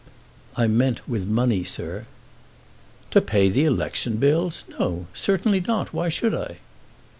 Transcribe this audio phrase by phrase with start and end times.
[0.55, 2.07] "I meant with money, sir."
[3.11, 4.65] "To pay the election bills!
[4.79, 5.93] No; certainly not.
[5.93, 6.57] Why should I?"